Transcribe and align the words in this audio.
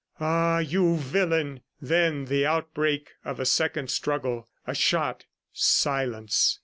"Ah, 0.19 0.57
you 0.57 0.97
villain!"... 0.97 1.61
Then 1.79 2.25
the 2.25 2.43
outbreak 2.43 3.11
of 3.23 3.39
a 3.39 3.45
second 3.45 3.91
struggle... 3.91 4.49
a 4.65 4.73
shot... 4.73 5.25
silence! 5.53 6.59